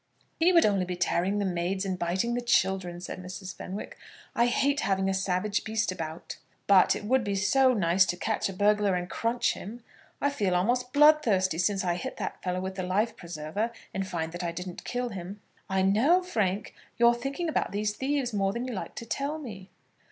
"He 0.39 0.51
would 0.51 0.65
only 0.65 0.83
be 0.85 0.95
tearing 0.95 1.37
the 1.37 1.45
maids 1.45 1.85
and 1.85 1.99
biting 1.99 2.33
the 2.33 2.41
children," 2.41 2.99
said 3.01 3.21
Mrs. 3.21 3.55
Fenwick. 3.55 3.99
"I 4.35 4.47
hate 4.47 4.79
having 4.79 5.07
a 5.07 5.13
savage 5.13 5.63
beast 5.63 5.91
about." 5.91 6.39
"But 6.65 6.95
it 6.95 7.05
would 7.05 7.23
be 7.23 7.35
so 7.35 7.75
nice 7.75 8.03
to 8.07 8.17
catch 8.17 8.49
a 8.49 8.53
burglar 8.53 8.95
and 8.95 9.07
crunch 9.07 9.53
him. 9.53 9.83
I 10.19 10.31
feel 10.31 10.55
almost 10.55 10.91
bloodthirsty 10.91 11.59
since 11.59 11.83
I 11.85 11.97
hit 11.97 12.17
that 12.17 12.41
fellow 12.41 12.59
with 12.61 12.77
the 12.77 12.83
life 12.83 13.15
preserver, 13.15 13.71
and 13.93 14.07
find 14.07 14.31
that 14.31 14.43
I 14.43 14.51
didn't 14.51 14.85
kill 14.85 15.09
him." 15.09 15.39
"I 15.69 15.83
know, 15.83 16.23
Frank, 16.23 16.73
you're 16.97 17.13
thinking 17.13 17.47
about 17.47 17.71
these 17.71 17.93
thieves 17.93 18.33
more 18.33 18.53
than 18.53 18.65
you 18.67 18.73
like 18.73 18.95
to 18.95 19.05
tell 19.05 19.37
me." 19.37 19.69